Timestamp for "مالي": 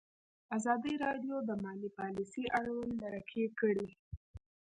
1.63-1.89